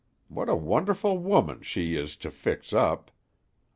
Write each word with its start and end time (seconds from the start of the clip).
What 0.29 0.49
a 0.49 0.55
wonderful 0.55 1.19
woman 1.19 1.61
she 1.61 1.93
is 1.95 2.15
to 2.15 2.31
fix 2.31 2.73
up! 2.73 3.11